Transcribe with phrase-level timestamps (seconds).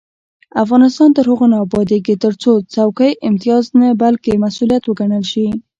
[0.63, 5.47] افغانستان تر هغو نه ابادیږي، ترڅو څوکۍ امتیاز نه بلکې مسؤلیت وګڼل شي.